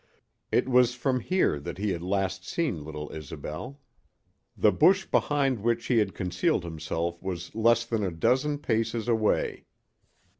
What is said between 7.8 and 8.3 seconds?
than a